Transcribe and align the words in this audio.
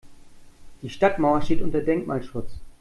Die 0.81 0.89
Stadtmauer 0.89 1.43
steht 1.43 1.61
unter 1.61 1.79
Denkmalschutz. 1.81 2.53